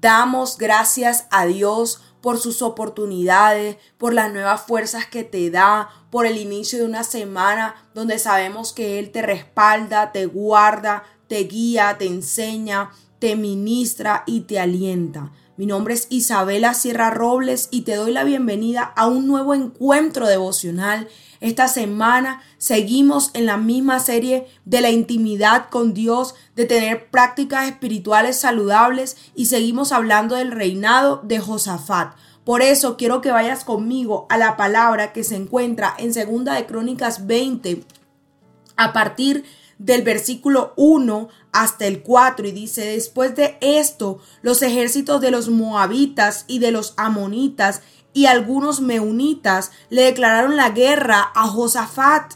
Damos 0.00 0.56
gracias 0.56 1.26
a 1.30 1.44
Dios 1.44 2.00
por 2.22 2.38
sus 2.38 2.62
oportunidades, 2.62 3.76
por 3.98 4.14
las 4.14 4.32
nuevas 4.32 4.62
fuerzas 4.62 5.06
que 5.06 5.24
te 5.24 5.50
da, 5.50 5.90
por 6.10 6.26
el 6.26 6.38
inicio 6.38 6.78
de 6.78 6.86
una 6.86 7.04
semana 7.04 7.74
donde 7.94 8.18
sabemos 8.18 8.72
que 8.72 8.98
Él 8.98 9.10
te 9.10 9.20
respalda, 9.20 10.12
te 10.12 10.24
guarda, 10.26 11.04
te 11.28 11.44
guía, 11.44 11.96
te 11.98 12.06
enseña, 12.06 12.90
te 13.18 13.36
ministra 13.36 14.24
y 14.26 14.42
te 14.42 14.58
alienta. 14.58 15.32
Mi 15.60 15.66
nombre 15.66 15.92
es 15.92 16.06
Isabela 16.08 16.72
Sierra 16.72 17.10
Robles 17.10 17.68
y 17.70 17.82
te 17.82 17.94
doy 17.94 18.12
la 18.12 18.24
bienvenida 18.24 18.94
a 18.96 19.06
un 19.06 19.26
nuevo 19.26 19.52
encuentro 19.52 20.26
devocional. 20.26 21.06
Esta 21.40 21.68
semana 21.68 22.40
seguimos 22.56 23.30
en 23.34 23.44
la 23.44 23.58
misma 23.58 24.00
serie 24.00 24.46
de 24.64 24.80
la 24.80 24.88
intimidad 24.88 25.68
con 25.68 25.92
Dios, 25.92 26.34
de 26.56 26.64
tener 26.64 27.10
prácticas 27.10 27.68
espirituales 27.68 28.40
saludables 28.40 29.18
y 29.34 29.46
seguimos 29.46 29.92
hablando 29.92 30.34
del 30.34 30.50
reinado 30.50 31.20
de 31.24 31.40
Josafat. 31.40 32.14
Por 32.42 32.62
eso 32.62 32.96
quiero 32.96 33.20
que 33.20 33.30
vayas 33.30 33.62
conmigo 33.62 34.24
a 34.30 34.38
la 34.38 34.56
palabra 34.56 35.12
que 35.12 35.24
se 35.24 35.36
encuentra 35.36 35.94
en 35.98 36.14
Segunda 36.14 36.54
de 36.54 36.64
Crónicas 36.64 37.26
20 37.26 37.84
a 38.76 38.94
partir 38.94 39.44
del 39.80 40.02
versículo 40.02 40.74
1 40.76 41.28
hasta 41.52 41.86
el 41.86 42.02
4 42.02 42.46
y 42.46 42.52
dice, 42.52 42.84
después 42.84 43.34
de 43.34 43.56
esto, 43.62 44.18
los 44.42 44.60
ejércitos 44.60 45.22
de 45.22 45.30
los 45.30 45.48
moabitas 45.48 46.44
y 46.46 46.58
de 46.58 46.70
los 46.70 46.92
amonitas 46.98 47.80
y 48.12 48.26
algunos 48.26 48.82
meunitas 48.82 49.72
le 49.88 50.02
declararon 50.02 50.56
la 50.56 50.70
guerra 50.70 51.32
a 51.34 51.48
Josafat. 51.48 52.34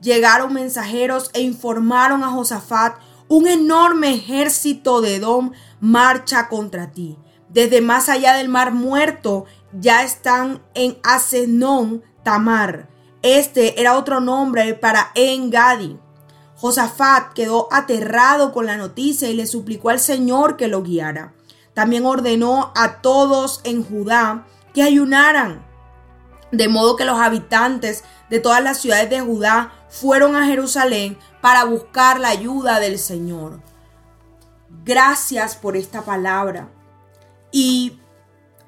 Llegaron 0.00 0.52
mensajeros 0.52 1.30
e 1.34 1.40
informaron 1.40 2.22
a 2.22 2.28
Josafat, 2.28 2.98
un 3.26 3.48
enorme 3.48 4.14
ejército 4.14 5.00
de 5.00 5.16
Edom 5.16 5.50
marcha 5.80 6.48
contra 6.48 6.92
ti. 6.92 7.18
Desde 7.48 7.80
más 7.80 8.08
allá 8.08 8.34
del 8.34 8.48
mar 8.48 8.72
muerto 8.72 9.46
ya 9.72 10.04
están 10.04 10.62
en 10.74 10.98
Asenón 11.02 12.04
Tamar. 12.22 12.88
Este 13.22 13.80
era 13.80 13.98
otro 13.98 14.20
nombre 14.20 14.74
para 14.74 15.10
Engadi. 15.16 15.98
Josafat 16.56 17.32
quedó 17.34 17.68
aterrado 17.70 18.52
con 18.52 18.66
la 18.66 18.76
noticia 18.76 19.28
y 19.28 19.34
le 19.34 19.46
suplicó 19.46 19.90
al 19.90 20.00
Señor 20.00 20.56
que 20.56 20.68
lo 20.68 20.82
guiara. 20.82 21.32
También 21.74 22.06
ordenó 22.06 22.72
a 22.74 23.02
todos 23.02 23.60
en 23.64 23.84
Judá 23.84 24.46
que 24.72 24.82
ayunaran, 24.82 25.64
de 26.50 26.68
modo 26.68 26.96
que 26.96 27.04
los 27.04 27.18
habitantes 27.18 28.04
de 28.30 28.40
todas 28.40 28.62
las 28.62 28.78
ciudades 28.78 29.10
de 29.10 29.20
Judá 29.20 29.72
fueron 29.88 30.36
a 30.36 30.46
Jerusalén 30.46 31.18
para 31.40 31.64
buscar 31.64 32.18
la 32.18 32.28
ayuda 32.28 32.80
del 32.80 32.98
Señor. 32.98 33.60
Gracias 34.84 35.56
por 35.56 35.76
esta 35.76 36.02
palabra. 36.02 36.68
Y 37.52 37.98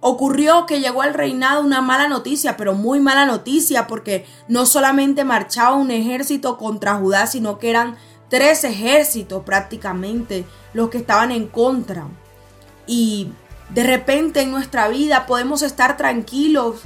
Ocurrió 0.00 0.64
que 0.66 0.80
llegó 0.80 1.02
al 1.02 1.14
reinado 1.14 1.62
una 1.62 1.80
mala 1.80 2.08
noticia, 2.08 2.56
pero 2.56 2.74
muy 2.74 3.00
mala 3.00 3.26
noticia, 3.26 3.86
porque 3.86 4.26
no 4.46 4.64
solamente 4.64 5.24
marchaba 5.24 5.76
un 5.76 5.90
ejército 5.90 6.56
contra 6.56 6.94
Judá, 6.94 7.26
sino 7.26 7.58
que 7.58 7.70
eran 7.70 7.96
tres 8.28 8.62
ejércitos 8.64 9.42
prácticamente 9.44 10.44
los 10.72 10.90
que 10.90 10.98
estaban 10.98 11.32
en 11.32 11.48
contra. 11.48 12.06
Y 12.86 13.32
de 13.70 13.82
repente 13.82 14.42
en 14.42 14.50
nuestra 14.50 14.88
vida 14.88 15.26
podemos 15.26 15.62
estar 15.62 15.96
tranquilos 15.96 16.82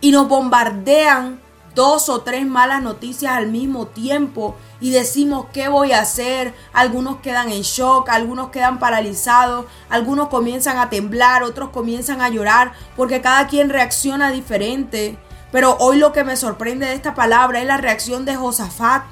y 0.00 0.12
nos 0.12 0.28
bombardean 0.28 1.40
dos 1.74 2.08
o 2.08 2.22
tres 2.22 2.46
malas 2.46 2.82
noticias 2.82 3.32
al 3.32 3.48
mismo 3.48 3.86
tiempo 3.86 4.56
y 4.80 4.90
decimos 4.90 5.46
qué 5.52 5.68
voy 5.68 5.92
a 5.92 6.00
hacer, 6.00 6.54
algunos 6.72 7.16
quedan 7.18 7.50
en 7.50 7.62
shock, 7.62 8.08
algunos 8.08 8.50
quedan 8.50 8.78
paralizados, 8.78 9.66
algunos 9.88 10.28
comienzan 10.28 10.78
a 10.78 10.90
temblar, 10.90 11.42
otros 11.42 11.70
comienzan 11.70 12.20
a 12.20 12.28
llorar, 12.28 12.72
porque 12.96 13.20
cada 13.20 13.46
quien 13.46 13.70
reacciona 13.70 14.30
diferente. 14.30 15.18
Pero 15.50 15.76
hoy 15.78 15.98
lo 15.98 16.12
que 16.12 16.24
me 16.24 16.36
sorprende 16.36 16.86
de 16.86 16.94
esta 16.94 17.14
palabra 17.14 17.60
es 17.60 17.66
la 17.66 17.76
reacción 17.76 18.24
de 18.24 18.36
Josafat. 18.36 19.04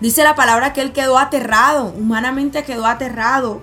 Dice 0.00 0.24
la 0.24 0.34
palabra 0.34 0.72
que 0.72 0.82
él 0.82 0.92
quedó 0.92 1.18
aterrado, 1.18 1.86
humanamente 1.86 2.64
quedó 2.64 2.86
aterrado, 2.86 3.62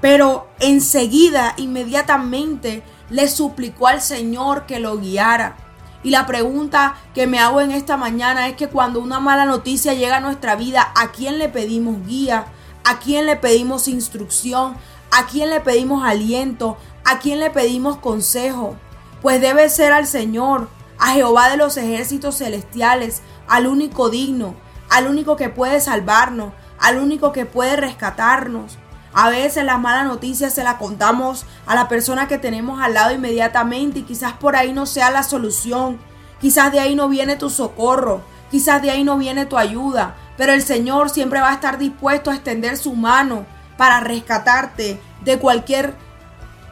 pero 0.00 0.48
enseguida, 0.58 1.54
inmediatamente, 1.56 2.82
le 3.10 3.28
suplicó 3.28 3.86
al 3.86 4.00
Señor 4.00 4.66
que 4.66 4.80
lo 4.80 4.98
guiara. 4.98 5.56
Y 6.02 6.10
la 6.10 6.26
pregunta 6.26 6.96
que 7.14 7.26
me 7.26 7.38
hago 7.38 7.60
en 7.60 7.72
esta 7.72 7.96
mañana 7.96 8.48
es 8.48 8.56
que 8.56 8.68
cuando 8.68 9.00
una 9.00 9.20
mala 9.20 9.44
noticia 9.44 9.92
llega 9.92 10.16
a 10.16 10.20
nuestra 10.20 10.56
vida, 10.56 10.92
¿a 10.96 11.12
quién 11.12 11.38
le 11.38 11.48
pedimos 11.48 12.06
guía? 12.06 12.46
¿A 12.84 12.98
quién 12.98 13.26
le 13.26 13.36
pedimos 13.36 13.88
instrucción? 13.88 14.76
¿A 15.10 15.26
quién 15.26 15.50
le 15.50 15.60
pedimos 15.60 16.02
aliento? 16.04 16.78
¿A 17.04 17.18
quién 17.18 17.38
le 17.38 17.50
pedimos 17.50 17.98
consejo? 17.98 18.76
Pues 19.20 19.40
debe 19.40 19.68
ser 19.68 19.92
al 19.92 20.06
Señor, 20.06 20.68
a 20.98 21.12
Jehová 21.12 21.50
de 21.50 21.58
los 21.58 21.76
ejércitos 21.76 22.38
celestiales, 22.38 23.20
al 23.46 23.66
único 23.66 24.08
digno, 24.08 24.54
al 24.88 25.06
único 25.06 25.36
que 25.36 25.50
puede 25.50 25.80
salvarnos, 25.80 26.54
al 26.78 26.98
único 26.98 27.32
que 27.32 27.44
puede 27.44 27.76
rescatarnos. 27.76 28.78
A 29.12 29.28
veces 29.28 29.64
las 29.64 29.80
malas 29.80 30.06
noticias 30.06 30.54
se 30.54 30.62
las 30.62 30.74
contamos 30.74 31.44
a 31.66 31.74
la 31.74 31.88
persona 31.88 32.28
que 32.28 32.38
tenemos 32.38 32.80
al 32.80 32.94
lado 32.94 33.12
inmediatamente 33.12 34.00
y 34.00 34.02
quizás 34.02 34.34
por 34.34 34.54
ahí 34.54 34.72
no 34.72 34.86
sea 34.86 35.10
la 35.10 35.22
solución. 35.22 35.98
Quizás 36.40 36.70
de 36.70 36.80
ahí 36.80 36.94
no 36.94 37.08
viene 37.08 37.36
tu 37.36 37.50
socorro. 37.50 38.22
Quizás 38.50 38.82
de 38.82 38.90
ahí 38.90 39.02
no 39.02 39.18
viene 39.18 39.46
tu 39.46 39.58
ayuda. 39.58 40.14
Pero 40.36 40.52
el 40.52 40.62
Señor 40.62 41.10
siempre 41.10 41.40
va 41.40 41.50
a 41.50 41.54
estar 41.54 41.78
dispuesto 41.78 42.30
a 42.30 42.34
extender 42.34 42.76
su 42.76 42.94
mano 42.94 43.46
para 43.76 44.00
rescatarte 44.00 45.00
de 45.24 45.38
cualquier 45.38 45.96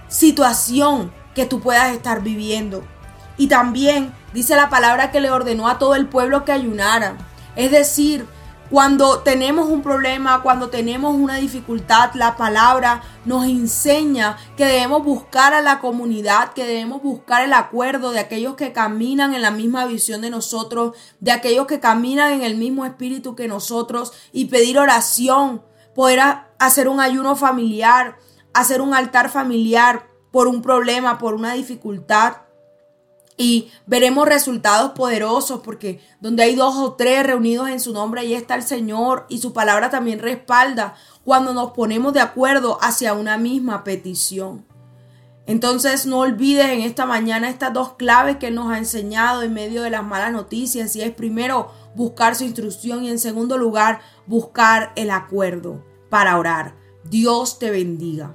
situación 0.08 1.12
que 1.34 1.46
tú 1.46 1.60
puedas 1.60 1.92
estar 1.92 2.22
viviendo. 2.22 2.84
Y 3.36 3.48
también 3.48 4.14
dice 4.32 4.56
la 4.56 4.70
palabra 4.70 5.10
que 5.10 5.20
le 5.20 5.30
ordenó 5.30 5.68
a 5.68 5.78
todo 5.78 5.96
el 5.96 6.06
pueblo 6.06 6.44
que 6.44 6.52
ayunara. 6.52 7.16
Es 7.56 7.70
decir, 7.70 8.26
cuando 8.70 9.20
tenemos 9.20 9.68
un 9.68 9.82
problema, 9.82 10.42
cuando 10.42 10.68
tenemos 10.68 11.14
una 11.14 11.36
dificultad, 11.36 12.12
la 12.14 12.36
palabra 12.36 13.02
nos 13.24 13.46
enseña 13.46 14.36
que 14.56 14.66
debemos 14.66 15.02
buscar 15.04 15.54
a 15.54 15.62
la 15.62 15.80
comunidad, 15.80 16.52
que 16.52 16.66
debemos 16.66 17.02
buscar 17.02 17.42
el 17.42 17.54
acuerdo 17.54 18.10
de 18.10 18.18
aquellos 18.18 18.56
que 18.56 18.72
caminan 18.72 19.34
en 19.34 19.42
la 19.42 19.50
misma 19.50 19.86
visión 19.86 20.20
de 20.20 20.30
nosotros, 20.30 20.96
de 21.20 21.32
aquellos 21.32 21.66
que 21.66 21.80
caminan 21.80 22.32
en 22.32 22.42
el 22.42 22.56
mismo 22.56 22.84
espíritu 22.84 23.34
que 23.34 23.48
nosotros 23.48 24.12
y 24.32 24.46
pedir 24.46 24.78
oración, 24.78 25.62
poder 25.94 26.20
hacer 26.58 26.88
un 26.88 27.00
ayuno 27.00 27.36
familiar, 27.36 28.18
hacer 28.52 28.82
un 28.82 28.92
altar 28.92 29.30
familiar 29.30 30.08
por 30.30 30.46
un 30.46 30.60
problema, 30.60 31.16
por 31.16 31.34
una 31.34 31.54
dificultad 31.54 32.47
y 33.38 33.70
veremos 33.86 34.28
resultados 34.28 34.90
poderosos 34.90 35.60
porque 35.60 36.00
donde 36.20 36.42
hay 36.42 36.56
dos 36.56 36.76
o 36.76 36.94
tres 36.94 37.24
reunidos 37.24 37.68
en 37.68 37.78
su 37.78 37.92
nombre, 37.92 38.20
ahí 38.20 38.34
está 38.34 38.56
el 38.56 38.64
Señor 38.64 39.26
y 39.28 39.38
su 39.38 39.52
palabra 39.52 39.88
también 39.88 40.18
respalda 40.18 40.96
cuando 41.24 41.54
nos 41.54 41.70
ponemos 41.70 42.12
de 42.12 42.20
acuerdo 42.20 42.78
hacia 42.82 43.14
una 43.14 43.38
misma 43.38 43.84
petición. 43.84 44.66
Entonces 45.46 46.04
no 46.04 46.18
olvides 46.18 46.66
en 46.66 46.80
esta 46.80 47.06
mañana 47.06 47.48
estas 47.48 47.72
dos 47.72 47.94
claves 47.94 48.36
que 48.36 48.50
nos 48.50 48.70
ha 48.70 48.76
enseñado 48.76 49.42
en 49.42 49.54
medio 49.54 49.82
de 49.82 49.90
las 49.90 50.04
malas 50.04 50.32
noticias 50.32 50.94
y 50.96 51.02
es 51.02 51.12
primero 51.12 51.72
buscar 51.94 52.34
su 52.34 52.44
instrucción 52.44 53.04
y 53.04 53.10
en 53.10 53.18
segundo 53.20 53.56
lugar 53.56 54.00
buscar 54.26 54.92
el 54.96 55.10
acuerdo 55.10 55.82
para 56.10 56.36
orar. 56.36 56.74
Dios 57.04 57.58
te 57.58 57.70
bendiga. 57.70 58.34